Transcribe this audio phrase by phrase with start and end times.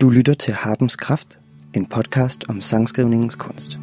[0.00, 1.38] Du lytter til Harpens Kraft,
[1.74, 3.78] en podcast om sangskrivningens kunst.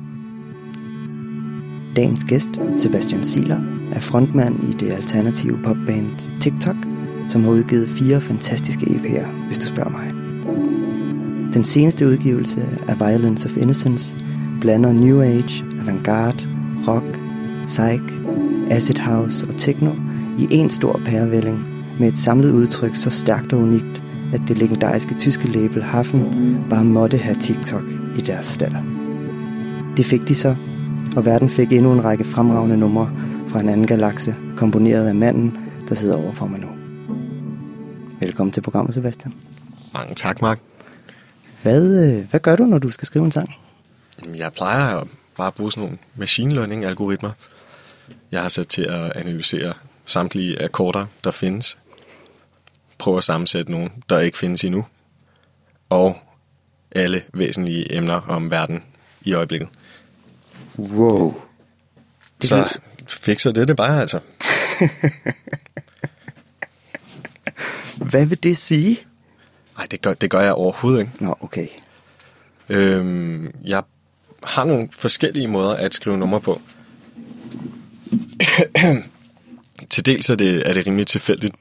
[1.96, 3.62] Dagens gæst, Sebastian Siler,
[3.92, 6.76] er frontmand i det alternative popband TikTok,
[7.30, 10.14] som har udgivet fire fantastiske EP'er, hvis du spørger mig.
[11.54, 14.18] Den seneste udgivelse af Violence of Innocence
[14.62, 16.50] blander New Age, avantgarde,
[16.88, 17.20] rock,
[17.66, 18.18] psych,
[18.72, 19.92] acid house og techno
[20.40, 21.68] i en stor pærevælling
[22.00, 23.95] med et samlet udtryk så stærkt og unikt,
[24.36, 26.22] at det legendariske tyske label Hafen
[26.70, 27.84] bare måtte have TikTok
[28.18, 28.84] i deres statter.
[29.98, 30.56] Det fik de så,
[31.16, 33.12] og verden fik endnu en række fremragende numre
[33.48, 35.58] fra en anden galakse, komponeret af manden,
[35.90, 36.68] der sidder overfor mig nu.
[38.20, 39.34] Velkommen til programmet, Sebastian.
[39.94, 40.60] Mange tak, Mark.
[41.62, 43.56] Hvad, øh, hvad gør du, når du skal skrive en sang?
[44.36, 45.08] Jeg plejer at
[45.38, 47.32] bare bruge sådan nogle machine learning algoritmer.
[48.32, 49.74] Jeg har sat til at analysere
[50.06, 51.76] samtlige akkorder, der findes.
[53.06, 54.86] Prøve at sammensætte nogle, der ikke findes endnu.
[55.90, 56.18] Og
[56.92, 58.84] alle væsentlige emner om verden
[59.22, 59.70] i øjeblikket.
[60.78, 61.42] Wow.
[62.42, 64.20] Det så fikser det det bare, altså.
[68.12, 69.00] Hvad vil det sige?
[69.78, 71.12] Nej, det gør, det gør jeg overhovedet ikke.
[71.20, 71.68] Nå, okay.
[72.70, 73.84] Øhm, jeg
[74.44, 76.62] har nogle forskellige måder at skrive numre på.
[79.90, 81.56] Til dels er det, er det rimelig tilfældigt.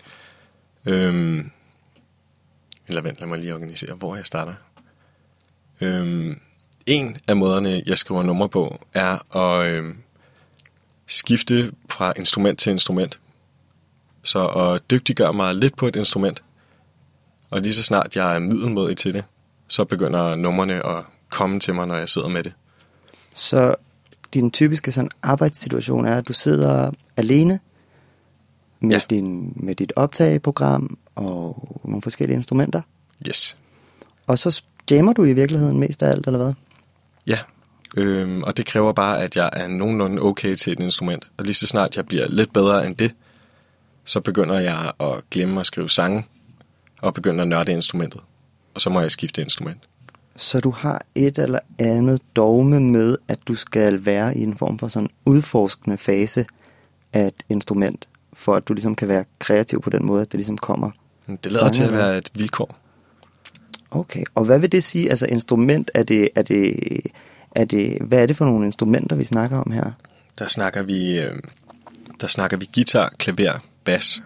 [0.86, 1.50] Øhm,
[2.88, 4.54] eller vent, lad mig lige organisere, hvor jeg starter.
[5.80, 6.41] Øhm,
[6.86, 9.96] en af måderne, jeg skriver numre på, er at øhm,
[11.06, 13.20] skifte fra instrument til instrument.
[14.22, 16.42] Så at dygtiggøre mig lidt på et instrument,
[17.50, 19.24] og lige så snart jeg er middelmodig til det,
[19.69, 22.52] så begynder numrene at komme til mig, når jeg sidder med det.
[23.34, 23.74] Så
[24.34, 27.60] din typiske sådan arbejdssituation er, at du sidder alene
[28.88, 29.00] med, Ja.
[29.10, 32.80] din, med dit optageprogram og nogle forskellige instrumenter,
[33.28, 33.56] Yes.
[34.26, 36.52] og så jammer du i virkeligheden mest af alt, eller hvad?
[37.26, 37.38] Ja,
[37.96, 41.24] øhm, og det kræver bare, at jeg er nogenlunde okay til et instrument.
[41.36, 43.14] Og lige så snart jeg bliver lidt bedre end det,
[44.04, 46.26] så begynder jeg at glemme at skrive sange,
[47.03, 48.20] og begynder at nørde instrumentet.
[48.75, 49.78] Og så må jeg skifte instrument.
[50.36, 54.78] Så du har et eller andet dogme med, at du skal være i en form
[54.78, 56.47] for sådan udforskende fase
[57.12, 60.39] af et instrument, for at du ligesom kan være kreativ på den måde, at det
[60.39, 60.91] ligesom kommer.
[61.27, 62.77] Det lader til at være et vilkår.
[63.91, 65.11] Okay, og hvad vil det sige?
[65.11, 66.77] Altså instrument, er det, er det,
[67.50, 69.93] er det, hvad er det for nogle instrumenter, vi snakker om her?
[70.39, 71.39] Der snakker vi, øh,
[72.21, 74.22] der snakker vi guitar, klaver, bas,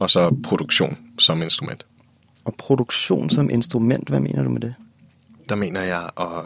[0.00, 1.86] og så produktion som instrument.
[2.44, 4.74] Og produktion som instrument, hvad mener du med det?
[5.48, 6.44] Der mener jeg at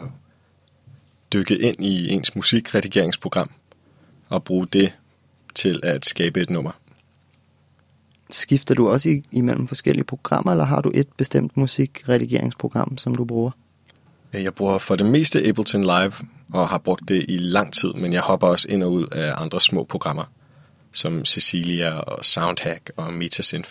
[1.33, 3.49] dykke ind i ens musikredigeringsprogram,
[4.29, 4.93] og bruge det
[5.55, 6.71] til at skabe et nummer.
[8.29, 13.25] Skifter du også i, imellem forskellige programmer, eller har du et bestemt musikredigeringsprogram, som du
[13.25, 13.51] bruger?
[14.33, 16.13] Jeg bruger for det meste Ableton Live,
[16.53, 19.33] og har brugt det i lang tid, men jeg hopper også ind og ud af
[19.37, 20.23] andre små programmer,
[20.91, 23.69] som Cecilia og Soundhack og Metasynth.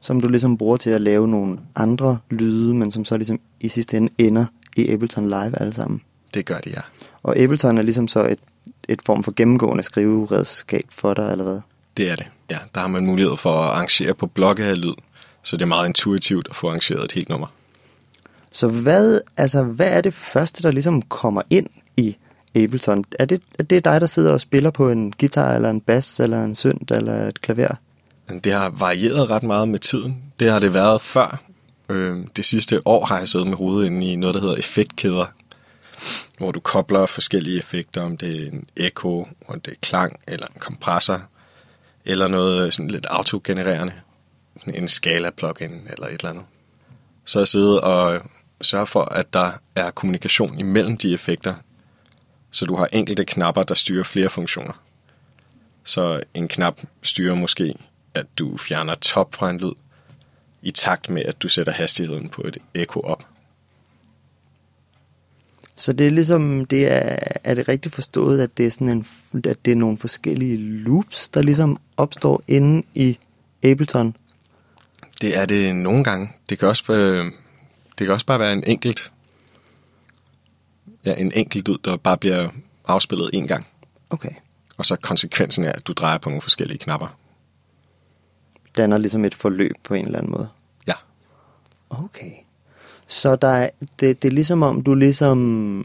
[0.00, 3.68] Som du ligesom bruger til at lave nogle andre lyde, men som så ligesom i
[3.68, 4.44] sidste ende ender
[4.76, 6.00] i Ableton Live alle sammen.
[6.34, 6.80] Det gør det, ja.
[7.22, 8.38] Og Ableton er ligesom så et,
[8.88, 11.60] et form for gennemgående skriveredskab for dig, eller hvad?
[11.96, 12.26] Det er det.
[12.50, 14.94] Ja, der har man mulighed for at arrangere på blokke af lyd,
[15.42, 17.46] så det er meget intuitivt at få arrangeret et helt nummer.
[18.52, 21.66] Så hvad, altså, hvad er det første, der ligesom kommer ind
[21.96, 22.16] i
[22.54, 23.04] Ableton?
[23.18, 26.20] Er det, er det dig, der sidder og spiller på en guitar, eller en bas,
[26.20, 27.74] eller en synt, eller et klaver?
[28.44, 30.16] Det har varieret ret meget med tiden.
[30.40, 31.42] Det har det været før.
[31.88, 35.24] Øh, det sidste år har jeg siddet med hovedet inde i noget, der hedder effektkæder,
[36.38, 40.46] hvor du kobler forskellige effekter, om det er en echo, om det er klang, eller
[40.46, 41.22] en kompressor,
[42.10, 43.92] eller noget øh, sådan lidt autogenererende,
[44.74, 46.44] en skala-plugin eller et eller andet.
[47.24, 48.20] Så jeg sidder og øh,
[48.60, 51.54] sørger for, at der er kommunikation imellem de effekter,
[52.50, 54.72] så du har enkelte knapper, der styrer flere funktioner.
[55.84, 57.74] Så en knap styrer måske,
[58.14, 59.72] at du fjerner top fra en lyd,
[60.62, 63.26] i takt med, at du sætter hastigheden på et echo op.
[65.80, 69.06] Så det er ligesom, det er, er det rigtigt forstået, at det er sådan en,
[69.34, 73.18] at det er nogle forskellige loops, der ligesom opstår inde i
[73.62, 74.16] Ableton?
[75.20, 76.32] Det er det nogle gange.
[76.48, 77.24] Det kan også, øh,
[77.98, 79.12] det kan også bare være en enkelt,
[81.04, 82.48] ja, en enkelt lyd, der bare bliver
[82.86, 83.66] afspillet en gang.
[84.10, 84.32] Okay.
[84.76, 87.18] Og så konsekvensen er, at du drejer på nogle forskellige knapper.
[88.76, 90.48] Danner ligesom et forløb på en eller anden måde.
[90.86, 90.94] Ja,
[91.90, 92.49] Okay.
[93.10, 93.68] Så der er,
[94.00, 95.84] det, det er ligesom om, du ligesom...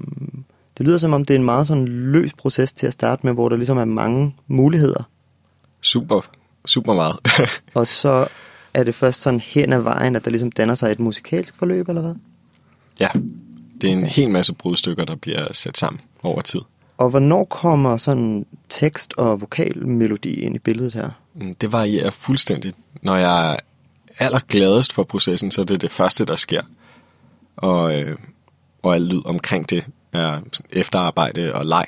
[0.78, 3.34] Det lyder som om, det er en meget sådan løs proces til at starte med,
[3.34, 5.04] hvor der ligesom er mange muligheder.
[5.82, 6.22] super,
[6.66, 7.16] super meget.
[7.74, 8.28] Og så
[8.74, 11.90] er det først sådan hen ad vejen, at der ligesom danner sig et musikalsk forløb,
[11.90, 12.16] eller hvad?
[13.00, 13.08] Ja,
[13.82, 16.62] det er en hel masse brudstykker, der bliver sat sammen over tid.
[16.98, 21.10] Og hvornår kommer sådan tekst og vokalmelodi ind i billedet her?
[21.36, 22.76] Mm, Det varierer fuldstændigt.
[23.02, 23.58] Når jeg er
[24.20, 26.62] allergladest for processen, så er det det første, der sker.
[27.58, 28.18] Og, øh,
[28.84, 30.40] og alt lyd omkring det er
[30.72, 31.86] efterarbejde og leg.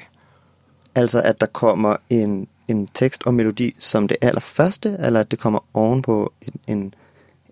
[0.95, 5.39] Altså at der kommer en, en tekst og melodi som det allerførste, eller at det
[5.39, 6.93] kommer ovenpå en, en,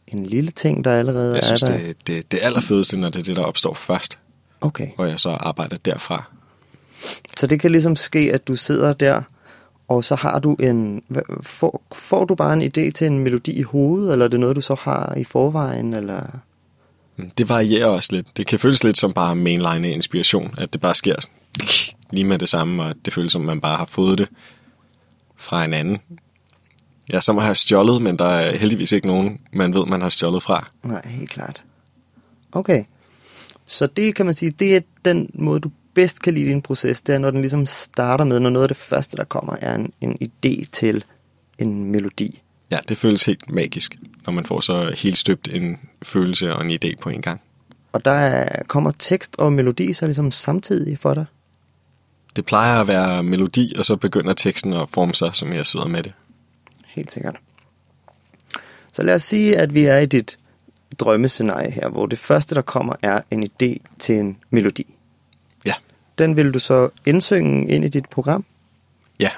[0.07, 1.77] en lille ting, der allerede Jeg synes, er der?
[1.77, 4.17] det, det, det er allerfedeste, når det er det, der opstår først.
[4.61, 4.87] Okay.
[4.97, 6.23] Og jeg så arbejder derfra.
[7.37, 9.21] Så det kan ligesom ske, at du sidder der,
[9.87, 11.03] og så har du en...
[11.41, 14.55] Får, får du bare en idé til en melodi i hovedet, eller er det noget,
[14.55, 16.39] du så har i forvejen, eller...
[17.37, 18.37] Det varierer også lidt.
[18.37, 21.15] Det kan føles lidt som bare mainline inspiration, at det bare sker
[22.11, 24.29] lige med det samme, og det føles som, man bare har fået det
[25.35, 25.97] fra en anden.
[27.13, 30.43] Ja, som har stjålet, men der er heldigvis ikke nogen, man ved, man har stjålet
[30.43, 30.71] fra.
[30.83, 31.63] Nej, helt klart.
[32.51, 32.83] Okay.
[33.65, 37.01] Så det kan man sige, det er den måde, du bedst kan lide din proces,
[37.01, 39.75] det er, når den ligesom starter med, når noget af det første, der kommer, er
[39.75, 41.03] en, en idé til
[41.57, 42.41] en melodi.
[42.71, 43.95] Ja, det føles helt magisk,
[44.25, 47.41] når man får så helt støbt en følelse og en idé på en gang.
[47.93, 51.25] Og der er, kommer tekst og melodi så ligesom samtidig for dig.
[52.35, 55.87] Det plejer at være melodi, og så begynder teksten at forme sig, som jeg sidder
[55.87, 56.13] med det.
[56.87, 57.35] Helt sikkert.
[58.93, 60.39] Så lad os sige, at vi er i dit
[60.99, 64.93] drømmescenarie her, hvor det første, der kommer, er en idé til en melodi.
[65.65, 65.73] Ja,
[66.17, 68.45] Den vil du så indsynge ind i dit program,
[69.19, 69.29] ja.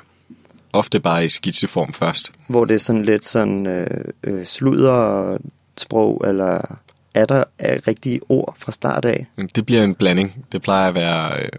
[0.74, 2.32] Ofte bare i skitseform først.
[2.48, 3.88] hvor det er sådan lidt sådan øh,
[4.24, 5.38] øh, sludder
[5.78, 6.80] sprog, eller
[7.14, 9.26] er der er rigtige ord fra start af?
[9.36, 10.46] Men Det bliver en blanding.
[10.52, 11.50] Det plejer at være øh,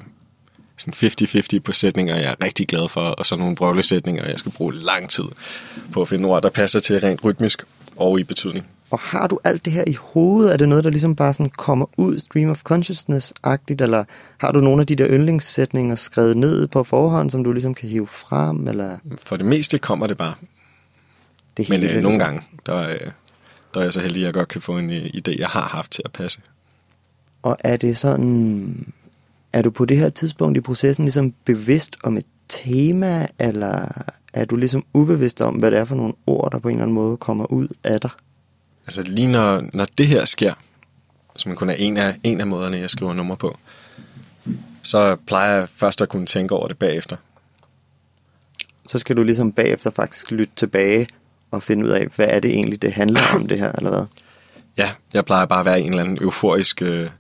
[0.79, 0.95] sådan
[1.57, 4.75] 50-50 på sætninger, jeg er rigtig glad for, og så nogle brøvlesætninger, jeg skal bruge
[4.75, 5.25] lang tid
[5.93, 7.63] på at finde ord, der passer til rent rytmisk
[7.97, 8.67] og i betydning.
[8.91, 10.53] Og har du alt det her i hovedet?
[10.53, 13.83] Er det noget, der ligesom bare sådan kommer ud, stream of consciousness-agtigt?
[13.83, 14.05] Eller
[14.39, 17.89] har du nogle af de der yndlingssætninger skrevet ned på forhånd, som du ligesom kan
[17.89, 18.69] hive frem?
[18.69, 20.35] Eller For det meste kommer det bare.
[21.57, 22.35] det Men hele, øh, nogle ligesom?
[22.35, 23.11] gange, der, øh,
[23.75, 25.69] der er jeg så heldig, at jeg godt kan få en øh, idé, jeg har
[25.77, 26.41] haft til at passe.
[27.43, 28.93] Og er det sådan...
[29.53, 33.89] Er du på det her tidspunkt i processen ligesom bevidst om et tema, eller
[34.33, 36.83] er du ligesom ubevidst om, hvad det er for nogle ord, der på en eller
[36.83, 38.11] anden måde kommer ud af dig?
[38.89, 40.55] Altså lige når, når det her sker,
[41.37, 43.59] som kun er en af, en af måderne, jeg skriver nummer på,
[44.83, 47.17] så plejer jeg først at kunne tænke over det bagefter.
[48.89, 51.09] Så skal du ligesom bagefter faktisk lytte tilbage
[51.51, 54.07] og finde ud af, hvad er det egentlig, det handler om det her, eller hvad?
[54.79, 57.11] Ja, jeg plejer bare at være i en eller anden euforisk, øh,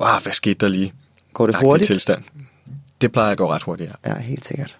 [0.00, 0.92] wow, hvad skete der lige?
[1.32, 1.86] Går det hurtigt?
[1.86, 2.24] tilstand.
[3.00, 4.10] Det plejer at gå ret hurtigt, ja.
[4.10, 4.78] Ja, helt sikkert.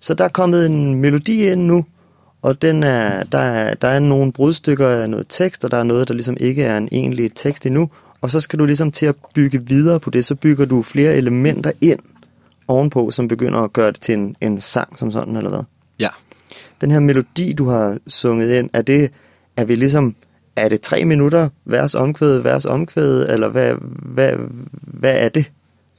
[0.00, 1.86] Så der er kommet en melodi ind nu,
[2.46, 5.82] og den er, der, er, der er nogle brudstykker af noget tekst, og der er
[5.82, 7.90] noget, der ligesom ikke er en egentlig tekst endnu.
[8.20, 11.14] Og så skal du ligesom til at bygge videre på det, så bygger du flere
[11.14, 11.98] elementer ind
[12.68, 15.62] ovenpå, som begynder at gøre det til en, en sang som sådan, eller hvad?
[16.00, 16.08] Ja,
[16.80, 19.10] Den her melodi, du har sunget ind, er det,
[19.56, 20.14] er vi ligesom,
[20.56, 23.74] er det tre minutter, vers omkvæd, vers omkvæd, eller hvad,
[24.14, 24.32] hvad,
[24.82, 25.50] hvad er det?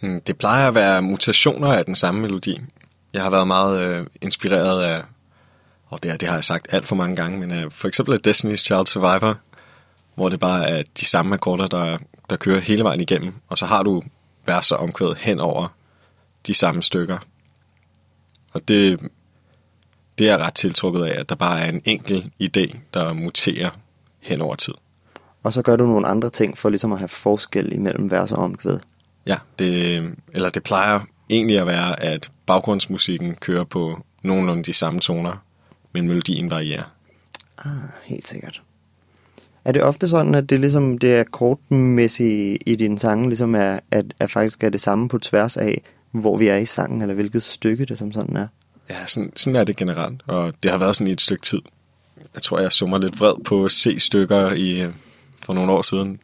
[0.01, 2.61] Mm, Det plejer at være mutationer af den samme melodi.
[3.13, 5.01] Jeg har været meget øh, inspireret af,
[5.89, 8.56] og det, det har jeg sagt alt for mange gange, men øh, for eksempel Destiny's
[8.56, 9.38] Child Survivor,
[10.16, 11.98] hvor det bare er de samme akkorder, der,
[12.30, 14.04] der kører hele vejen igennem, og så har du
[14.45, 15.68] vers og omkvæd hen over
[16.47, 17.18] de samme stykker.
[18.54, 19.00] Og det,
[20.18, 23.69] det er jeg ret tiltrukket af, at der bare er en enkel idé, der muterer
[24.19, 24.73] hen over tid.
[25.44, 28.38] Og så gør du nogle andre ting for ligesom at have forskel imellem vers og
[28.38, 28.80] omkvæd.
[29.26, 35.00] Ja, det, eller det plejer egentlig at være, at baggrundsmusikken kører på nogenlunde de samme
[35.00, 35.44] toner,
[36.01, 36.83] men melodien varierer.
[37.57, 37.71] Ah,
[38.04, 38.61] helt sikkert.
[39.66, 44.06] Er det ofte sådan, at det ligesom det akkordmæssige i din sange ligesom er, at,
[44.19, 47.44] at faktisk er det samme på tværs af, hvor vi er i sangen, eller hvilket
[47.44, 48.47] stykke det som sådan er?
[48.89, 51.61] Ja, sådan, sådan er det generelt, og det har været sådan i et stykke tid.
[52.33, 54.92] Jeg tror, jeg summer lidt vred på C-stykker i,
[55.44, 56.19] for nogle år siden,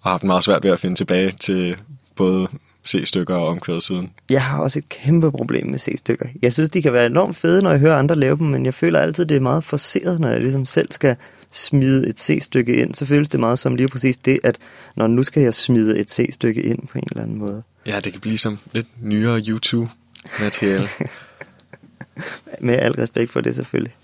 [0.00, 1.76] og har haft meget svært ved at finde tilbage til
[2.16, 2.48] både
[2.88, 4.10] C-stykker og omkvædet siden.
[4.30, 6.26] Jeg har også et kæmpe problem med C-stykker.
[6.42, 8.74] Jeg synes, de kan være enormt fede, når jeg hører andre lave dem, men jeg
[8.74, 11.16] føler altid, det er meget forceret, når jeg ligesom selv skal
[11.50, 12.94] smide et C-stykke ind.
[12.94, 14.58] Så føles det meget som lige præcis det, at
[14.96, 17.62] når nu skal jeg smide et C-stykke ind på en eller anden måde.
[17.86, 20.88] Ja, det kan blive som lidt nyere YouTube-materiale.
[22.60, 23.94] Med al respekt for det selvfølgelig.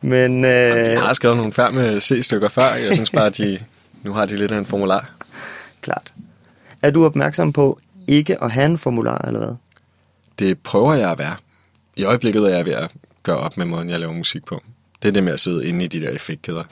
[0.00, 2.74] Men, øh, Jeg har skrevet nogle færd med C-stykker før.
[2.74, 3.58] Jeg synes bare, at de,
[4.02, 5.10] nu har de lidt af en formular.
[5.82, 6.12] klart.
[6.82, 7.78] Er du opmærksom på
[8.12, 9.54] ikke at have en formular, eller hvad?
[10.38, 11.36] Det prøver jeg at være.
[11.96, 12.90] I øjeblikket er jeg ved at
[13.22, 14.62] gøre op med måden, jeg laver musik på.
[15.02, 16.64] Det er det med at sidde inde i de der effektkæder.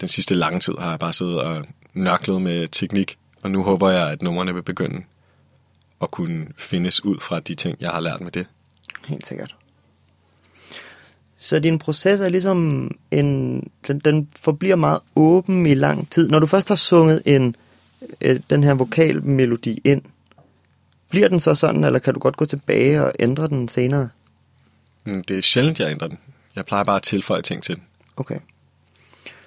[0.00, 1.64] Den sidste lange tid har jeg bare siddet og
[1.94, 5.02] nørklet med teknik, og nu håber jeg, at numrene vil begynde
[6.02, 8.46] at kunne findes ud fra de ting, jeg har lært med det.
[9.06, 9.56] Helt sikkert.
[11.36, 16.28] Så din proces er ligesom en, den, den forbliver meget åben i lang tid.
[16.28, 17.56] Når du først har sunget en,
[18.20, 20.02] øh, den her vokalmelodi ind,
[21.10, 24.08] bliver den så sådan, eller kan du godt gå tilbage og ændre den senere?
[25.04, 26.18] Mm, Det er sjældent, jeg ændrer den.
[26.56, 27.84] Jeg plejer bare at tilføje ting til den.
[28.16, 28.38] Okay.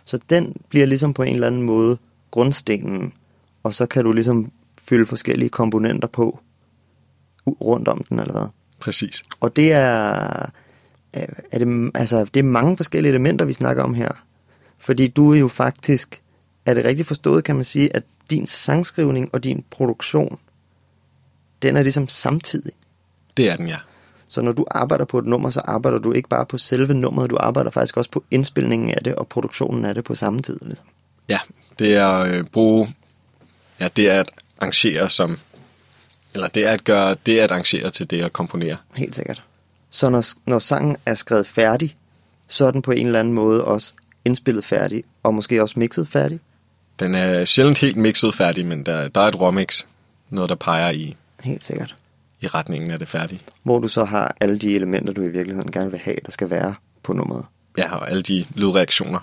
[0.05, 1.97] Så den bliver ligesom på en eller anden måde
[2.31, 3.13] grundstenen,
[3.63, 6.39] og så kan du ligesom fylde forskellige komponenter på
[7.47, 8.47] rundt om den, eller hvad?
[8.79, 9.23] Præcis.
[9.39, 10.49] Og det er,
[11.13, 14.23] er er det, altså, det er mange forskellige elementer, vi snakker om her.
[14.77, 16.21] Fordi du er jo faktisk,
[16.65, 20.39] er det rigtigt forstået, kan man sige, at din sangskrivning og din produktion,
[21.61, 22.71] den er ligesom samtidig.
[23.37, 23.77] Det er den, ja.
[24.27, 27.29] Så når du arbejder på et nummer, så arbejder du ikke bare på selve nummeret,
[27.29, 30.59] du arbejder faktisk også på indspilningen af det og produktionen af det på samme tid.
[30.61, 30.85] Ligesom.
[31.29, 31.39] Ja,
[31.79, 32.95] det er at øh, bruge...
[33.79, 35.37] Ja, det er at arrangere som...
[36.33, 38.77] Eller det er at gøre det at arrangere til det at komponere.
[38.95, 39.43] Helt sikkert.
[39.89, 41.95] Så når, når sangen er skrevet færdig,
[42.47, 43.93] så er den på en eller anden måde også
[44.25, 46.39] indspillet færdig, og måske også mixet færdig.
[46.99, 49.83] Den er sjældent helt mixet færdig, men der, der er et råmix.
[50.29, 51.95] Noget, der peger i, Helt sikkert.
[52.41, 53.41] i retningen af det færdige.
[53.63, 56.49] Hvor du så har alle de elementer, du i virkeligheden gerne vil have, der skal
[56.49, 57.45] være på nummeret.
[57.77, 59.19] Ja, og alle de lydreaktioner,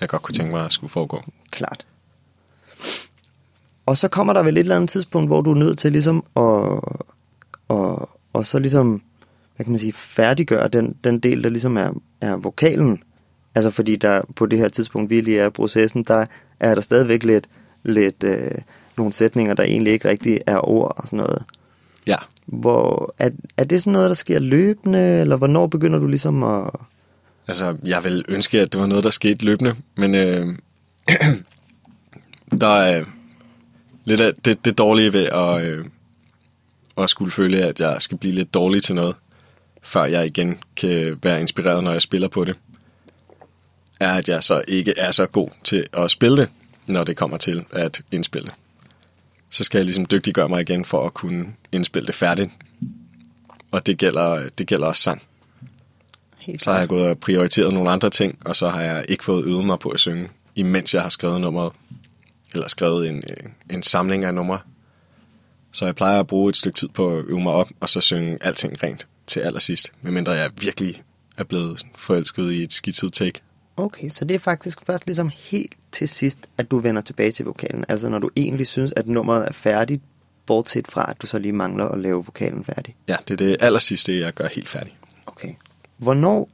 [0.00, 1.22] jeg godt kunne tænke mig at skulle foregå.
[1.50, 1.86] Klart.
[3.86, 6.16] Og så kommer der vel et eller andet tidspunkt, hvor du er nødt til ligesom
[6.36, 6.80] at,
[7.68, 9.02] og, og så ligesom,
[9.56, 11.90] hvad kan man sige, færdiggøre den, den del, der ligesom er,
[12.20, 13.02] er vokalen.
[13.54, 16.26] Altså fordi der på det her tidspunkt, vi lige er i processen, der
[16.60, 17.48] er der stadigvæk lidt,
[17.84, 18.50] lidt øh,
[18.96, 21.44] nogle sætninger, der egentlig ikke rigtig er ord og sådan noget.
[22.06, 26.42] Ja, Hvor, er, er det sådan noget, der sker løbende, eller hvornår begynder du ligesom
[26.42, 26.70] at...
[27.48, 30.46] altså jeg vil ønske, at det var noget, der skete løbende, men øh,
[32.60, 33.04] der er
[34.04, 35.84] lidt af det, det dårlige ved at, øh,
[36.98, 39.14] at skulle føle, at jeg skal blive lidt dårlig til noget,
[39.82, 42.56] før jeg igen kan være inspireret, når jeg spiller på det,
[44.00, 46.48] er, at jeg så ikke er så god til at spille det,
[46.86, 48.50] når det kommer til at indspille.
[49.50, 52.50] Så skal jeg ligesom dygtiggøre mig igen for at kunne indspille det færdigt.
[53.70, 55.22] Og det gælder, det gælder også sang.
[56.38, 59.24] Helt Så har jeg gået og prioriteret nogle andre ting, og så har jeg ikke
[59.24, 61.72] fået øvet mig på at synge, imens jeg har skrevet nummeret.
[62.54, 63.22] Eller skrevet en,
[63.70, 64.58] en samling af numre.
[65.72, 68.00] Så jeg plejer at bruge et stykke tid på at øve mig op, og så
[68.00, 69.92] synge alting rent til allersidst.
[70.02, 71.02] Medmindre jeg virkelig
[71.36, 73.40] er blevet forelsket i et skidtet take.
[73.78, 77.44] Okay, så det er faktisk først ligesom helt til sidst, at du vender tilbage til
[77.44, 77.84] vokalen.
[77.88, 80.02] Altså når du egentlig synes, at nummeret er færdigt,
[80.46, 82.96] bortset fra, at du så lige mangler at lave vokalen færdig.
[83.08, 84.96] Ja, det er det allersidste, jeg gør helt færdig.
[85.26, 85.54] Okay.
[85.96, 86.48] Hvornår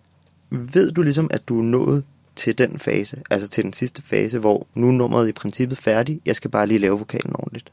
[0.50, 2.04] ved du ligesom, at du er nået
[2.36, 6.20] til den fase, altså til den sidste fase, hvor nu er nummeret i princippet færdigt,
[6.26, 7.72] jeg skal bare lige lave vokalen ordentligt?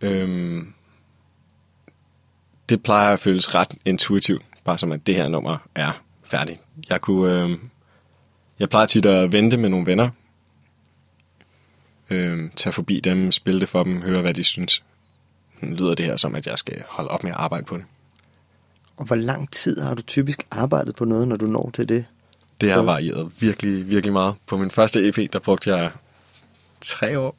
[0.00, 0.72] Øhm,
[2.68, 6.60] det plejer at føles ret intuitivt, bare som at det her nummer er færdigt.
[6.90, 7.70] Jeg kunne, øhm,
[8.60, 10.10] jeg plejer tit at vente med nogle venner,
[12.10, 14.82] øhm, tage forbi dem, spille det for dem, høre hvad de synes.
[15.62, 17.84] Lyder det her som, at jeg skal holde op med at arbejde på det.
[18.96, 22.04] Og hvor lang tid har du typisk arbejdet på noget, når du når til det?
[22.60, 24.34] Det har varieret virkelig, virkelig meget.
[24.46, 25.90] På min første EP, der brugte jeg
[26.80, 27.36] tre år.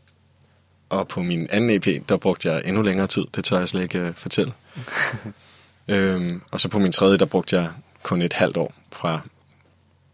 [0.90, 3.25] Og på min anden EP, der brugte jeg endnu længere tid.
[3.36, 4.54] Det tør jeg slet ikke uh, fortælle.
[5.88, 7.70] øhm, og så på min tredje, der brugte jeg
[8.04, 9.22] kun et halvt år fra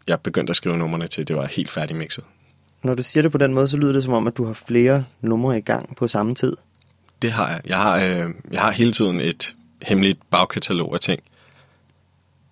[0.07, 2.23] jeg begyndte at skrive numrene til, det var helt færdigmixet.
[2.83, 4.53] Når du siger det på den måde, så lyder det som om, at du har
[4.53, 6.53] flere numre i gang på samme tid.
[7.21, 7.61] Det har jeg.
[7.65, 11.23] Jeg har, øh, jeg har hele tiden et hemmeligt bagkatalog af ting.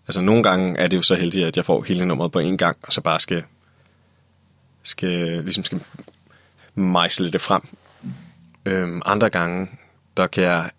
[0.07, 2.57] Altså nogle gange er det jo så heldigt, at jeg får hele nummeret på en
[2.57, 3.43] gang, og så bare skal,
[4.83, 5.81] skal, ligesom skal
[6.75, 7.61] mejsle det frem.
[8.65, 9.67] Øhm, andre gange,
[10.17, 10.69] der kan jeg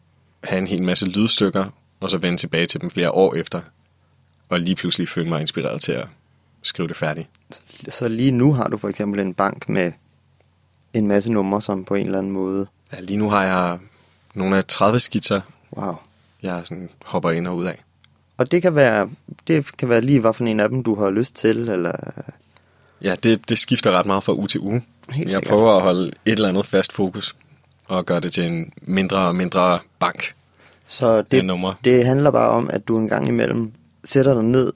[0.45, 1.65] have en hel masse lydstykker,
[2.01, 3.61] og så vende tilbage til dem flere år efter,
[4.49, 6.09] og lige pludselig føle mig inspireret til at
[6.67, 7.29] skrive det færdigt.
[7.89, 9.93] Så lige nu har du for eksempel en bank med
[10.95, 12.67] en masse numre, som på en eller anden måde...
[12.93, 13.79] Ja, lige nu har jeg
[14.35, 15.41] nogle af 30 skitser,
[15.77, 15.95] Wow.
[16.43, 17.83] jeg sådan hopper ind og ud af.
[18.39, 19.11] Og det kan være,
[19.47, 21.93] det kan være lige, hvad for en af dem, du har lyst til, eller...
[23.03, 24.83] Ja, det, det skifter ret meget fra uge til uge.
[25.11, 25.51] Helt jeg sikkert.
[25.51, 27.37] prøver at holde et eller andet fast fokus,
[27.89, 30.35] og gøre det til en mindre og mindre bank.
[30.87, 33.73] Så Det det handler bare om, at du en gang imellem
[34.05, 34.73] sætter dig ned,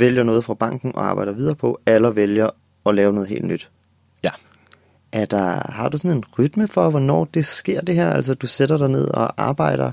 [0.00, 2.50] vælger noget fra banken og arbejder videre på, eller vælger
[2.86, 3.70] at lave noget helt nyt.
[4.24, 4.30] Ja,
[5.12, 8.10] Er der, har du sådan en rytme for, hvornår det sker det her?
[8.10, 9.92] Altså du sætter dig ned og arbejder,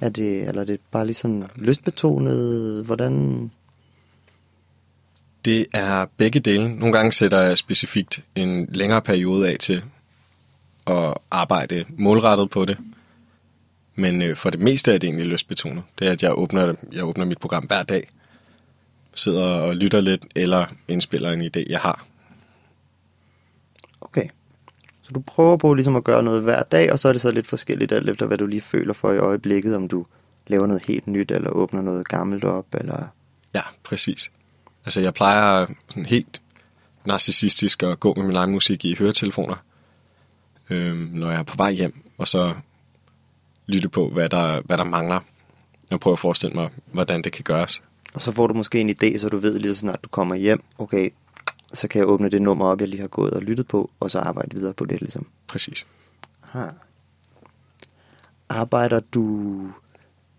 [0.00, 2.84] er det, eller er det bare lige sådan lystbetonet?
[2.84, 3.50] Hvordan?
[5.44, 6.74] det er begge dele.
[6.74, 9.82] Nogle gange sætter jeg specifikt en længere periode af til
[10.84, 12.76] og arbejde målrettet på det.
[13.94, 15.82] Men øh, for det meste er det egentlig lystbetonet.
[15.98, 18.08] Det er, at jeg åbner, jeg åbner mit program hver dag,
[19.14, 22.06] sidder og lytter lidt, eller indspiller en idé, jeg har.
[24.00, 24.28] Okay.
[25.02, 27.30] Så du prøver på ligesom at gøre noget hver dag, og så er det så
[27.30, 30.06] lidt forskelligt alt efter, hvad du lige føler for i øjeblikket, om du
[30.46, 33.06] laver noget helt nyt, eller åbner noget gammelt op, eller...
[33.54, 34.30] Ja, præcis.
[34.84, 36.42] Altså, jeg plejer sådan helt
[37.04, 39.56] narcissistisk at gå med min egen musik i høretelefoner,
[40.70, 42.54] øh, når jeg er på vej hjem, og så
[43.66, 45.20] lytte på, hvad der, hvad der mangler.
[45.90, 47.82] Jeg prøver at forestille mig, hvordan det kan gøres.
[48.14, 50.34] Og så får du måske en idé, så du ved lige så snart du kommer
[50.34, 51.08] hjem, okay,
[51.72, 54.10] så kan jeg åbne det nummer op, jeg lige har gået og lyttet på, og
[54.10, 55.26] så arbejde videre på det, ligesom.
[55.46, 55.86] Præcis.
[56.42, 56.66] Aha.
[58.48, 59.56] Arbejder du...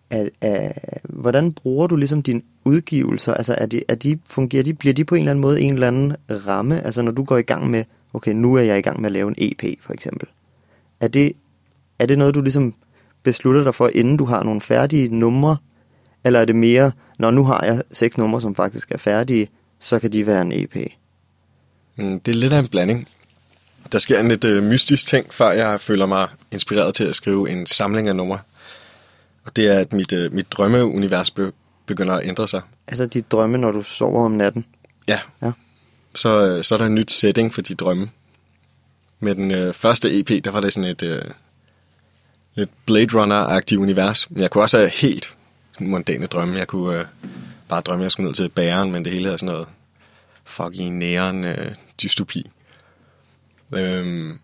[0.10, 0.72] Er, er,
[1.04, 3.34] hvordan bruger du ligesom dine udgivelser?
[3.34, 5.74] Altså, er de, er de, fungerer de, bliver de på en eller anden måde en
[5.74, 6.82] eller anden ramme?
[6.82, 9.12] Altså, når du går i gang med, okay, nu er jeg i gang med at
[9.12, 10.30] lave en EP, for eksempel.
[11.00, 11.34] Er det,
[12.00, 12.74] er det noget, du ligesom
[13.24, 15.58] beslutter dig for, inden du har nogle færdige numre?
[16.24, 19.48] Eller er det mere, når nu har jeg seks numre, som faktisk er færdige,
[19.80, 20.76] så kan de være en EP?
[21.96, 23.08] Mm, Det er lidt af en blanding.
[23.92, 27.50] Der sker en lidt øh, mystisk ting, før jeg føler mig inspireret til at skrive
[27.50, 28.40] en samling af numre.
[29.46, 31.52] Og det er, at mit, øh, mit drømmeunivers be,
[31.86, 32.62] begynder at ændre sig.
[32.88, 34.66] Altså de drømme, når du sover om natten?
[35.08, 35.20] Ja.
[35.42, 35.52] Ja.
[36.16, 38.10] Så, øh, så er der en nyt setting for de drømme.
[39.20, 41.22] Med den øh, første EP, der var det sådan et øh,
[42.56, 44.30] lidt Blade Runner-agtigt univers.
[44.32, 45.36] Men jeg kunne også have helt
[45.90, 46.58] mundane drømme.
[46.58, 47.06] Jeg kunne øh,
[47.70, 49.68] bare drømme, at jeg skulle ned til bæren, men det hele er sådan noget
[50.44, 52.50] fucking næren øh, dystopi.
[53.76, 54.40] Øhm,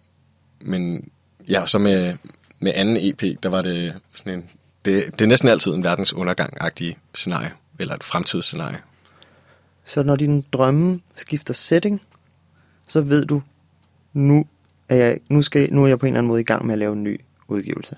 [0.62, 1.10] men
[1.50, 2.16] ja, så med,
[2.60, 4.50] med anden EP, der var det sådan en...
[4.86, 8.78] Det, det er næsten altid en verdens undergang-agtig scenarie, eller et fremtidsscenarie.
[9.86, 12.02] Så når din drømme skifter setting,
[12.88, 13.42] så ved du,
[14.14, 14.46] nu
[14.90, 16.74] er jeg, nu skal, nu er jeg på en eller anden måde i gang med
[16.74, 17.96] at lave en ny udgivelse.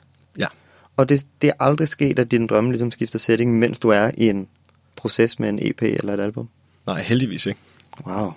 [0.99, 4.11] Og det, det er aldrig sket, at din drømme ligesom skifter setting, mens du er
[4.17, 4.47] i en
[4.95, 6.49] proces med en EP eller et album.
[6.85, 7.59] nej, heldigvis ikke.
[8.07, 8.31] Wow.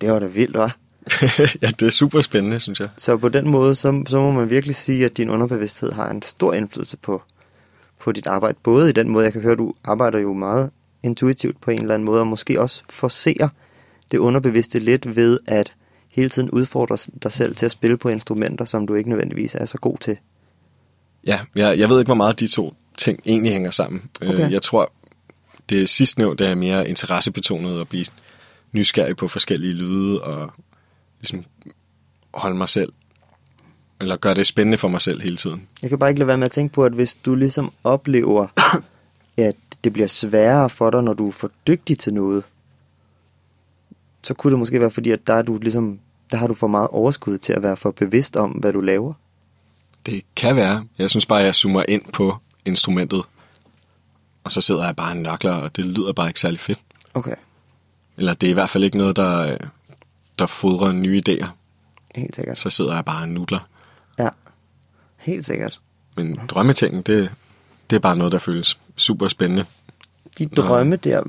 [0.00, 0.76] Det var da vildt, var.
[1.62, 2.88] ja, det er super spændende, synes jeg.
[2.96, 6.22] Så på den måde, så, så må man virkelig sige, at din underbevidsthed har en
[6.22, 7.22] stor indflydelse på,
[8.00, 8.58] på dit arbejde.
[8.62, 10.70] Både i den måde, jeg kan høre, du arbejder jo meget
[11.02, 13.48] intuitivt på en eller anden måde, og måske også forser
[14.12, 15.72] det underbevidste lidt ved at
[16.12, 19.66] hele tiden udfordre dig selv til at spille på instrumenter, som du ikke nødvendigvis er
[19.66, 20.18] så god til.
[21.26, 24.02] Ja, jeg, jeg ved ikke, hvor meget de to ting egentlig hænger sammen.
[24.22, 24.46] Okay.
[24.46, 24.92] Øh, jeg tror,
[25.68, 28.04] det sidstnævnte er mere interessebetonet at blive
[28.72, 30.52] nysgerrig på forskellige lyde og
[31.20, 31.44] ligesom
[32.34, 32.92] holde mig selv,
[34.00, 35.68] eller gøre det spændende for mig selv hele tiden.
[35.82, 38.46] Jeg kan bare ikke lade være med at tænke på, at hvis du ligesom oplever,
[39.36, 42.44] at det bliver sværere for dig, når du er for dygtig til noget,
[44.22, 45.98] så kunne det måske være fordi, at der, er du ligesom,
[46.30, 49.12] der har du for meget overskud til at være for bevidst om, hvad du laver.
[50.06, 50.84] Det kan være.
[50.98, 53.22] Jeg synes bare, jeg zoomer ind på instrumentet,
[54.44, 56.78] og så sidder jeg bare og nørkler, og det lyder bare ikke særlig fedt.
[57.14, 57.34] Okay,
[58.16, 59.56] Eller det er i hvert fald ikke noget, der,
[60.38, 61.46] der fodrer nye idéer.
[62.14, 62.58] helt sikkert.
[62.58, 63.68] Så sidder jeg bare og nudler.
[64.18, 64.28] Ja,
[65.16, 65.80] helt sikkert.
[66.16, 67.30] Men drømmetingen, det,
[67.90, 69.64] det er bare noget, der føles super spændende.
[70.38, 71.22] De drømme der,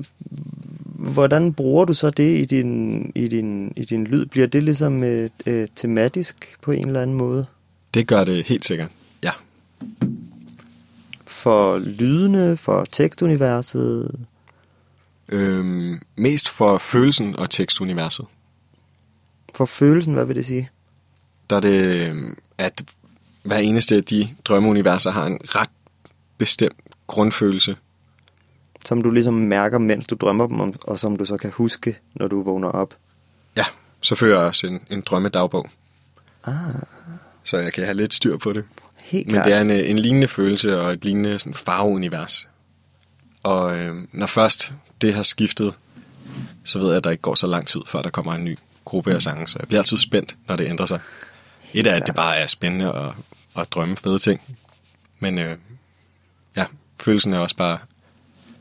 [1.12, 4.26] hvordan bruger du så det i din, i din, i din lyd?
[4.26, 7.46] Bliver det ligesom øh, øh, tematisk på en eller anden måde?
[7.96, 8.90] Det gør det helt sikkert.
[9.24, 9.30] Ja.
[11.26, 14.26] For lydene, for tekstuniverset?
[15.28, 18.26] Øhm, mest for følelsen og tekstuniverset.
[19.54, 20.70] For følelsen, hvad vil det sige?
[21.50, 22.84] Der er det, øhm, at
[23.42, 25.70] hver eneste af de drømmeuniverser har en ret
[26.38, 27.76] bestemt grundfølelse.
[28.86, 32.28] Som du ligesom mærker, mens du drømmer dem, og som du så kan huske, når
[32.28, 32.94] du vågner op.
[33.56, 33.64] Ja,
[34.00, 35.70] så fører jeg også en, en drømmedagbog.
[36.44, 36.54] Ah,
[37.46, 38.64] Så jeg kan have lidt styr på det.
[39.02, 39.46] helt Men klart.
[39.46, 42.48] det er en, øh, en lignende følelse og et lignende sådan, farveunivers.
[43.42, 45.74] Og øh, når først det har skiftet,
[46.64, 48.58] så ved jeg, at der ikke går så lang tid, før der kommer en ny
[48.84, 49.48] gruppe af sange.
[49.48, 51.00] Så jeg bliver altid spændt, når det ændrer sig.
[51.74, 53.12] Et er, at det bare er spændende at,
[53.58, 54.40] at drømme fede ting.
[55.18, 55.58] Men øh,
[56.56, 56.64] ja,
[57.00, 57.78] følelsen er også bare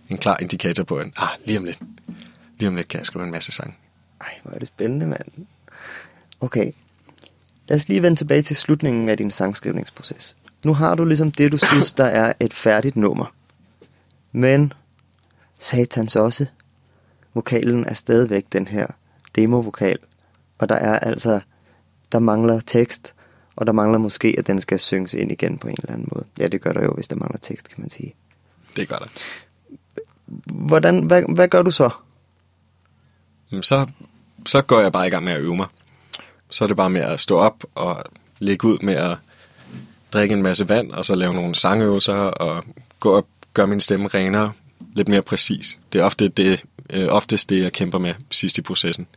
[0.09, 1.79] en klar indikator på, at ah, lige om lidt,
[2.59, 3.75] lige om lidt kan jeg skrive en masse sange.
[4.21, 5.27] Ej, hvor er det spændende, mand.
[6.39, 6.71] Okay.
[7.67, 10.35] Lad os lige vende tilbage til slutningen af din sangskrivningsproces.
[10.63, 13.25] Nu har du ligesom det, du synes, der er et færdigt nummer.
[14.31, 14.73] Men,
[15.59, 16.45] satans også,
[17.33, 18.87] vokalen er stadigvæk den her
[19.35, 19.97] demovokal.
[20.57, 21.39] Og der er altså,
[22.11, 23.13] der mangler tekst,
[23.55, 26.25] og der mangler måske, at den skal synges ind igen på en eller anden måde.
[26.39, 28.15] Ja, det gør der jo, hvis der mangler tekst, kan man sige.
[28.75, 29.07] Det gør der.
[30.45, 31.89] Hvordan, hvad, hvad gør du så?
[33.61, 33.87] Så,
[34.45, 35.67] så går jeg bare i gang med at øve mig.
[36.55, 38.03] Så er det bare med at stå op og
[38.39, 39.17] lægge ud med at
[40.13, 42.63] drikke en masse vand, og så lave nogle sangøvelser, og
[42.99, 44.51] gå op, gøre min stemme renere,
[44.95, 45.77] lidt mere præcis.
[45.93, 49.07] Det er ofte det, øh, oftest det, jeg kæmper med sidst i processen.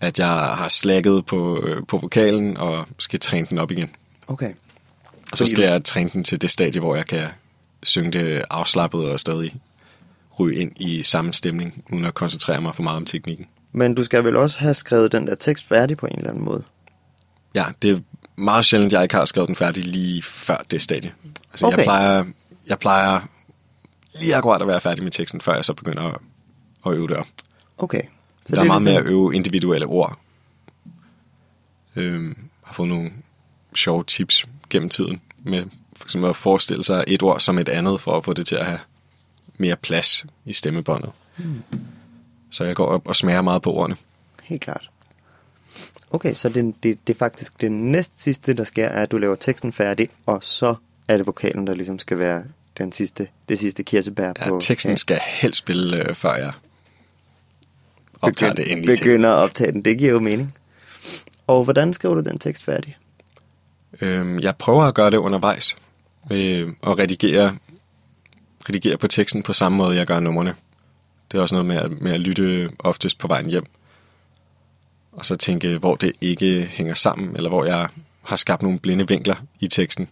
[0.00, 3.90] At jeg har slækket på, øh, på vokalen, og skal træne den op igen.
[4.26, 4.52] Okay.
[5.32, 7.28] Og så skal jeg træne den til det stadie, hvor jeg kan
[7.82, 9.54] synge det afslappet og stadig
[10.38, 13.46] ryge ind i samme stemning, uden at koncentrere mig for meget om teknikken.
[13.72, 16.44] Men du skal vel også have skrevet den der tekst færdig på en eller anden
[16.44, 16.64] måde?
[17.54, 18.00] Ja, det er
[18.36, 21.12] meget sjældent, jeg ikke har skrevet den færdig lige før det stadie.
[21.50, 21.76] Altså, Okay.
[21.76, 22.24] jeg, plejer,
[22.66, 23.20] jeg plejer
[24.20, 26.18] lige akkurat at være færdig med teksten, før jeg så begynder at,
[26.86, 27.26] at øve det op.
[27.78, 28.02] Okay.
[28.46, 30.18] Så der er meget ligesom- med at øve individuelle ord.
[31.96, 33.10] Øhm, har fået nogle
[33.74, 35.64] sjove tips gennem tiden, med
[35.96, 38.54] for eksempel at forestille sig et ord som et andet, for at få det til
[38.54, 38.78] at have
[39.58, 41.10] mere plads i stemmebåndet.
[41.36, 41.62] Hmm.
[42.50, 43.96] Så jeg går op og smager meget på ordene.
[44.42, 44.90] Helt klart.
[46.10, 49.18] Okay, så det, det, det er faktisk det næst sidste, der sker, er, at du
[49.18, 50.74] laver teksten færdig, og så
[51.08, 52.44] er det vokalen, der ligesom skal være
[52.78, 54.60] den sidste, det sidste kirsebær Ja, på...
[54.62, 56.52] teksten skal helst spille, øh, før jeg
[58.22, 58.96] optager det endelige.
[58.96, 60.54] Begynder at optage den, det giver jo mening.
[61.46, 62.96] Og hvordan skriver du den tekst færdig?
[64.00, 65.76] Øhm, jeg prøver at gøre det undervejs,
[66.30, 67.56] øh, og redigere,
[68.68, 70.54] redigere på teksten på samme måde, jeg gør numrene.
[71.32, 73.64] Det er også noget med at, med at lytte oftest på vejen hjem.
[75.12, 77.88] Og så tænke, hvor det ikke hænger sammen, eller hvor jeg
[78.24, 80.08] har skabt nogle blinde vinkler i teksten.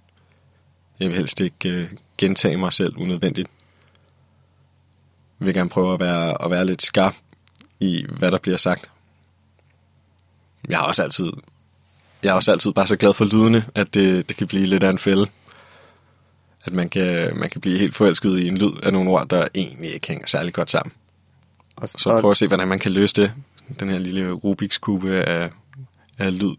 [1.01, 3.49] Jeg vil helst ikke øh, gentage mig selv unødvendigt.
[5.41, 7.15] Jeg vil gerne prøve at være, at være lidt skarp
[7.81, 8.91] i, hvad der bliver sagt.
[10.69, 11.33] Jeg har også altid
[12.23, 14.83] jeg er også altid bare så glad for lydene, at det, det kan blive lidt
[14.83, 15.27] af en fælde.
[16.65, 19.47] At man kan, man kan blive helt forelsket i en lyd af nogle ord, der
[19.55, 20.93] egentlig ikke hænger særlig godt sammen.
[21.77, 23.33] Og, Så prøv at se, hvordan man kan løse det.
[23.81, 25.51] Den her lille Rubiks kube af,
[26.19, 26.55] af lyd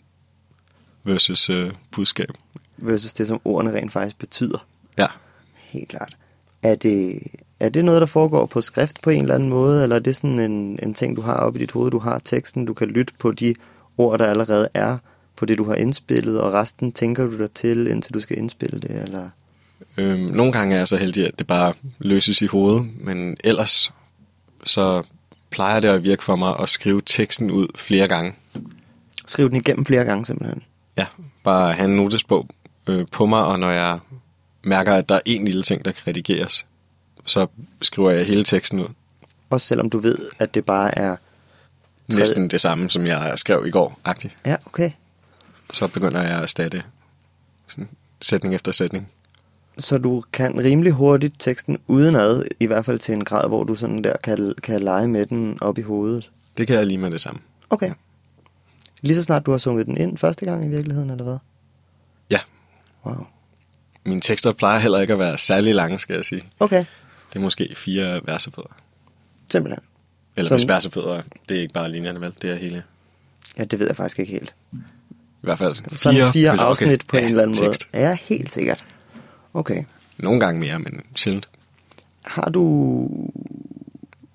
[1.04, 2.30] versus øh, budskab.
[2.78, 4.66] versus det, som ordene rent faktisk betyder.
[4.98, 5.08] Ja,
[5.54, 6.18] Helt klart.
[6.64, 7.20] Er det,
[7.60, 10.16] er det noget, der foregår på skrift på en eller anden måde, eller er det
[10.16, 11.92] sådan en, en ting, du har oppe i dit hoved?
[11.92, 13.56] Du har teksten, du kan lytte på de
[13.98, 14.98] ord, der allerede er,
[15.36, 18.80] på det, du har indspillet, og resten tænker du dig til, indtil du skal indspille
[18.80, 19.30] det, eller...
[19.98, 23.94] øhm, nogle gange er jeg så heldig, at det bare løses i hovedet, men ellers
[24.68, 25.04] så
[25.50, 28.34] plejer det at virke for mig at skrive teksten ud flere gange.
[29.28, 30.64] Skriv den igennem flere gange simpelthen.
[30.98, 31.06] Ja,
[31.44, 32.48] bare have en notesbog
[32.88, 34.00] øh, på mig, og når jeg
[34.64, 36.66] mærker, at der er en lille ting, der kan redigeres,
[37.26, 37.48] så
[37.82, 38.88] skriver jeg hele teksten ud.
[39.50, 41.16] Også selvom du ved, at det bare er...
[42.12, 44.36] tredje- Næsten det samme, som jeg skrev i går, agtigt.
[44.46, 44.92] Ja, okay.
[45.74, 46.84] Så begynder jeg at erstatte
[47.68, 47.90] sådan
[48.22, 49.08] sætning efter sætning.
[49.80, 53.76] Så du kan rimelig hurtigt teksten udenad, i hvert fald til en grad, hvor du
[53.76, 56.32] sådan der kan, kan lege med den op i hovedet.
[56.58, 57.40] Det kan jeg lige med det samme.
[57.70, 57.92] Okay.
[59.02, 61.38] Lige så snart du har sunget den ind første gang i virkeligheden, eller hvad?
[62.32, 62.40] Ja,
[63.06, 63.26] Wow.
[64.06, 66.44] mine tekster plejer heller ikke at være særlig lange, skal jeg sige.
[66.60, 66.86] Okay,
[67.30, 68.76] Det er måske fire versefødder.
[69.52, 69.84] simpelthen.
[70.38, 72.34] Eller hvis versefødder, det er ikke bare linjerne, vel?
[72.42, 72.84] Det er hele.
[73.58, 74.56] Ja, det ved jeg faktisk ikke helt.
[74.74, 74.78] I
[75.42, 76.64] hvert fald fire, Sådan fire okay.
[76.64, 77.88] afsnit på ja, en eller anden tekst.
[77.94, 78.04] måde.
[78.06, 78.86] Ja, helt sikkert.
[79.54, 79.84] Okay.
[80.18, 81.50] Nogle gange mere, men sjældent.
[82.26, 83.10] Har du...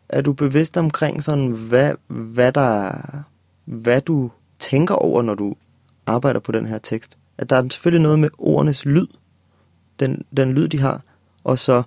[0.09, 2.92] Er du bevidst omkring sådan, hvad, hvad der...
[3.64, 5.55] Hvad du tænker over, når du
[6.07, 7.18] arbejder på den her tekst?
[7.38, 9.07] At der er selvfølgelig noget med ordenes lyd.
[10.01, 11.03] Den, den lyd, de har.
[11.44, 11.83] Og så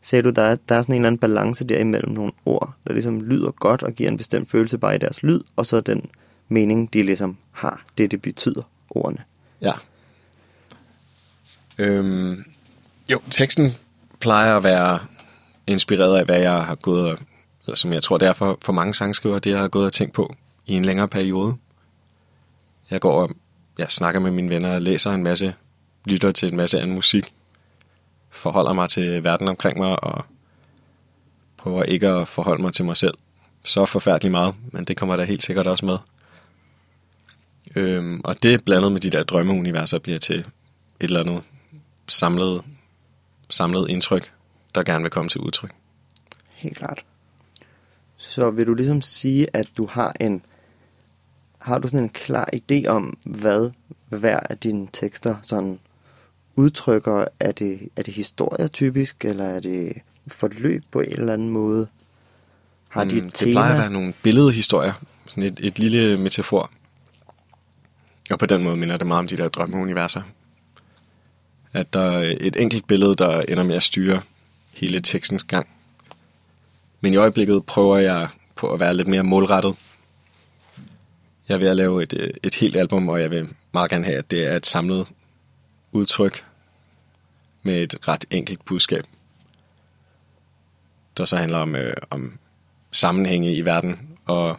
[0.00, 2.74] sagde du, der er, der er sådan en eller anden balance der imellem nogle ord,
[2.86, 5.80] der ligesom lyder godt og giver en bestemt følelse bare i deres lyd, og så
[5.80, 6.10] den
[6.48, 9.22] mening, de ligesom har, det det betyder, ordene.
[9.62, 9.72] Ja.
[11.78, 12.44] Øhm,
[13.10, 13.74] jo, teksten
[14.20, 14.98] plejer at være
[15.66, 17.18] inspireret af, hvad jeg har gået og,
[17.66, 19.92] eller som jeg tror, det er for, for mange sangskrivere, det jeg har gået og
[19.92, 20.34] tænkt på
[20.66, 21.54] i en længere periode.
[22.90, 23.30] Jeg går og
[23.78, 25.54] jeg snakker med mine venner og læser en masse,
[26.04, 27.32] lytter til en masse anden musik,
[28.30, 30.24] forholder mig til verden omkring mig og
[31.56, 33.14] prøver ikke at forholde mig til mig selv
[33.64, 35.98] så forfærdeligt meget, men det kommer der helt sikkert også med.
[37.76, 40.46] Øhm, og det blandet med de der drømmeuniverser bliver til et
[41.00, 41.42] eller andet
[42.08, 42.62] samlet,
[43.54, 44.32] samlet indtryk,
[44.74, 45.70] der gerne vil komme til udtryk.
[46.54, 47.04] Helt klart.
[48.16, 50.42] Så vil du ligesom sige, at du har en
[51.64, 53.70] har du sådan en klar idé om, hvad
[54.08, 55.78] hver af dine tekster sådan
[56.56, 57.24] udtrykker?
[57.40, 59.92] Er det, er det historie typisk, eller er det
[60.26, 61.88] forløb på en eller anden måde?
[62.88, 63.52] Har de et det tema?
[63.52, 64.92] plejer at være nogle billedhistorier,
[65.26, 66.70] sådan et, et lille metafor.
[68.30, 70.22] Og på den måde minder det meget om de der drømmeuniverser.
[71.74, 74.22] At der er et enkelt billede, der ender med at styre
[74.72, 75.68] hele tekstens gang.
[77.00, 79.76] Men i øjeblikket prøver jeg på at være lidt mere målrettet.
[81.48, 84.30] Jeg vil lave et, øh, et helt album, og jeg vil meget gerne have, at
[84.30, 85.06] det er et samlet
[85.92, 86.44] udtryk
[87.62, 89.04] med et ret enkelt budskab,
[91.16, 92.38] der så handler om, øh, om
[92.92, 94.58] sammenhænge i verden, og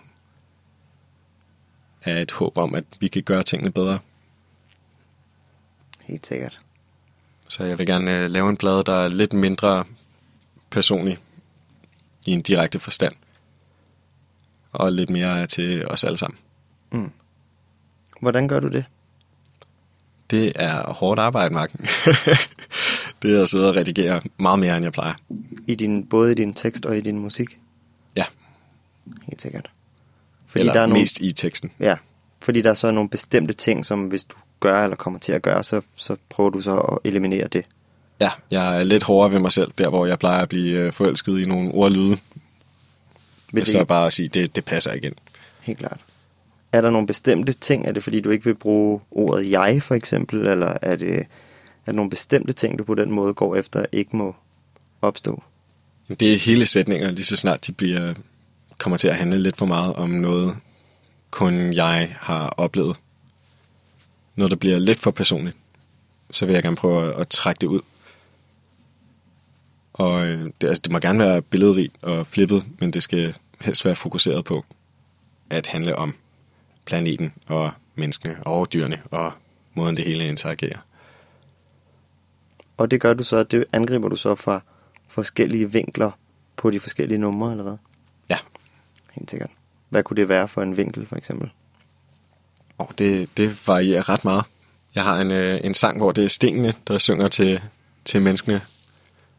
[2.04, 4.00] er et håb om, at vi kan gøre tingene bedre.
[6.02, 6.65] Helt sikkert.
[7.50, 9.84] Så jeg vil gerne øh, lave en plade, der er lidt mindre
[10.70, 11.18] personlig
[12.26, 13.14] i en direkte forstand.
[14.72, 16.38] Og lidt mere til os alle sammen.
[16.92, 17.12] Mm.
[18.22, 18.86] Hvordan gør du det?
[20.30, 21.72] Det er hårdt arbejde, Mark.
[23.22, 25.14] det er at sidde og redigere meget mere, end jeg plejer.
[25.68, 27.60] I din, både i din tekst og i din musik?
[28.16, 28.26] Ja.
[29.24, 29.72] Helt sikkert.
[30.48, 31.72] Fordi eller der er mest nogle, i teksten.
[31.80, 31.98] Ja,
[32.40, 35.42] fordi der er så nogle bestemte ting, som hvis du gør eller kommer til at
[35.42, 37.66] gøre, så, så prøver du så at eliminere det.
[38.22, 40.94] Ja, jeg er lidt hårdere ved mig selv, der hvor jeg plejer at blive øh,
[40.94, 42.18] forelsket i nogle ordlyde.
[43.52, 45.14] Hvis så bare at sige, det, det passer igen.
[45.62, 46.00] Helt klart.
[46.72, 47.88] Er der nogle bestemte ting?
[47.88, 50.48] Er det fordi, du ikke vil bruge ordet jeg, for eksempel?
[50.48, 51.26] Eller er det, er
[51.86, 54.36] det nogle bestemte ting, du på den måde går efter, ikke må
[55.02, 55.44] opstå?
[56.20, 58.14] Det er hele sætninger, lige så snart de bliver,
[58.78, 60.56] kommer til at handle lidt for meget om noget,
[61.32, 62.98] kun jeg har oplevet.
[64.36, 65.58] Når det bliver lidt for personligt,
[66.32, 67.82] så vil jeg gerne prøve at, at trække det ud.
[69.94, 73.86] Og øh, det, altså, det må gerne være billedrigt og flippet, men det skal helst
[73.86, 74.66] være fokuseret på
[75.50, 76.16] at handle om
[76.86, 79.32] planeten og menneskene og dyrene og
[79.74, 80.80] måden det hele interagerer.
[82.78, 84.62] Og det gør du så, det angriber du så fra
[85.08, 86.12] forskellige vinkler
[86.56, 87.78] på de forskellige numre, eller hvad?
[88.30, 88.38] Ja.
[89.12, 89.50] Helt sikkert.
[89.90, 91.52] Hvad kunne det være for en vinkel, for eksempel?
[92.78, 94.44] Og det, det varierer ret meget.
[94.96, 97.62] Jeg har en, øh, en sang, hvor det er stenene, der synger til,
[98.06, 98.62] til menneskene,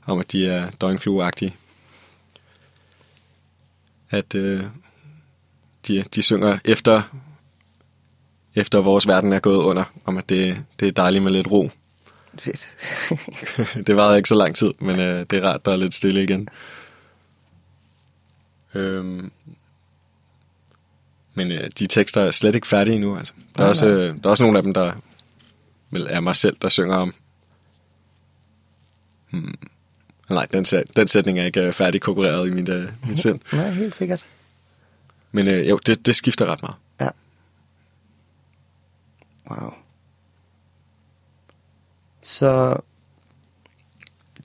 [0.06, 1.56] om at de er døgnflueagtige.
[4.10, 4.64] At øh,
[5.86, 7.02] de, de synger efter,
[8.54, 11.70] efter vores verden er gået under, om at det, det er dejligt med lidt ro.
[12.38, 12.68] Fedt.
[13.86, 16.22] det varede ikke så lang tid, men øh, det er rart, der er lidt stille
[16.22, 16.48] igen.
[18.74, 19.30] Øhm,
[21.36, 23.16] men øh, de tekster er slet ikke færdige endnu.
[23.18, 23.32] Altså.
[23.58, 24.92] Der, er også, øh, der er også nogle af dem, der
[25.90, 27.14] vel er mig selv, der synger om...
[29.30, 29.54] Hmm,
[30.30, 30.64] nej, den,
[30.96, 33.40] den sætning er ikke øh, færdig konkurreret i min, øh, min sind.
[33.52, 34.24] Nej, helt sikkert.
[35.32, 36.76] Men øh, jo, det, det skifter ret meget.
[37.00, 37.08] Ja.
[39.50, 39.72] Wow.
[42.22, 42.76] Så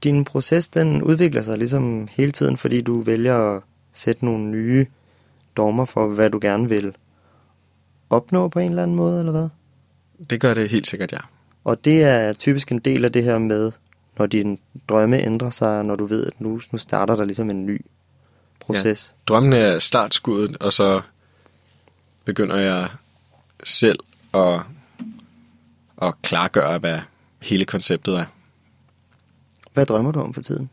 [0.04, 4.86] din proces, den udvikler sig ligesom hele tiden, fordi du vælger at sætte nogle nye
[5.57, 6.95] dogmer for, hvad du gerne vil
[8.09, 9.49] opnå på en eller anden måde, eller hvad?
[10.29, 11.17] Det gør det helt sikkert, ja.
[11.63, 13.71] Og det er typisk en del af det her med,
[14.17, 14.59] når din
[14.89, 17.85] drømme ændrer sig, når du ved, at nu, nu starter der ligesom en ny
[18.59, 19.15] proces.
[19.17, 19.33] Ja.
[19.33, 21.01] Drømmen er startskuddet, og så
[22.25, 22.89] begynder jeg
[23.63, 23.99] selv
[24.33, 24.59] at,
[26.01, 26.99] at klargøre, hvad
[27.41, 28.25] hele konceptet er.
[29.73, 30.69] Hvad drømmer du om for tiden?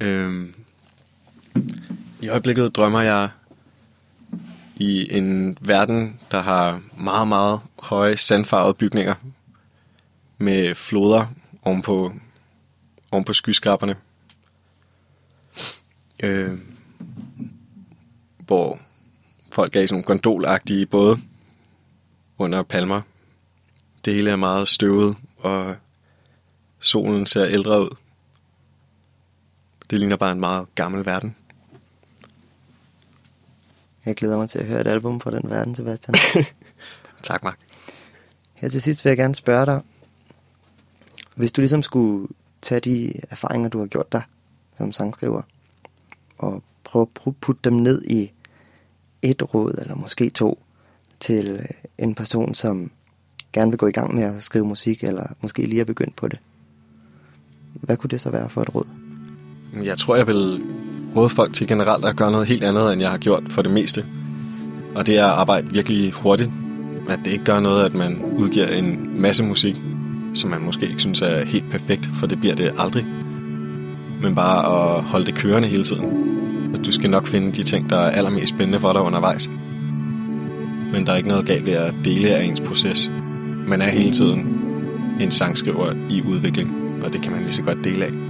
[0.00, 0.54] Øhm,
[2.20, 3.28] I øjeblikket drømmer jeg
[4.80, 9.14] i en verden, der har meget, meget høje sandfarvede bygninger
[10.38, 11.26] med floder
[11.62, 12.12] ovenpå,
[13.10, 13.96] ovenpå skyskraberne.
[16.22, 16.58] Øh,
[18.38, 18.78] hvor
[19.52, 21.18] folk er i sådan nogle gondolagtige både
[22.38, 23.02] under palmer.
[24.04, 25.76] Det hele er meget støvet, og
[26.78, 27.96] solen ser ældre ud.
[29.90, 31.36] Det ligner bare en meget gammel verden.
[34.06, 36.14] Jeg glæder mig til at høre et album fra den verden, Sebastian.
[37.22, 37.58] tak, Mark.
[38.54, 39.80] Her til sidst vil jeg gerne spørge dig,
[41.34, 42.28] hvis du ligesom skulle
[42.62, 44.22] tage de erfaringer, du har gjort dig
[44.78, 45.42] som sangskriver,
[46.38, 48.32] og prøve at putte dem ned i
[49.22, 50.62] et råd, eller måske to,
[51.20, 51.66] til
[51.98, 52.90] en person, som
[53.52, 56.28] gerne vil gå i gang med at skrive musik, eller måske lige er begyndt på
[56.28, 56.38] det.
[57.74, 58.86] Hvad kunne det så være for et råd?
[59.84, 60.64] Jeg tror, jeg vil
[61.16, 63.72] råde folk til generelt at gøre noget helt andet, end jeg har gjort for det
[63.72, 64.04] meste.
[64.94, 66.50] Og det er at arbejde virkelig hurtigt.
[67.08, 69.76] At det ikke gør noget, at man udgiver en masse musik,
[70.34, 73.06] som man måske ikke synes er helt perfekt, for det bliver det aldrig.
[74.22, 76.04] Men bare at holde det kørende hele tiden.
[76.74, 79.50] At du skal nok finde de ting, der er allermest spændende for dig undervejs.
[80.92, 83.12] Men der er ikke noget galt ved at dele af ens proces.
[83.68, 84.38] Man er hele tiden
[85.20, 88.29] en sangskriver i udvikling, og det kan man lige så godt dele af.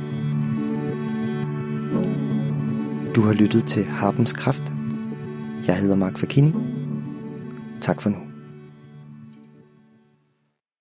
[3.14, 4.62] Du har lyttet til Harpens Kraft.
[5.66, 6.53] Jeg hedder Mark Fakini.
[7.81, 8.30] Tak for nu.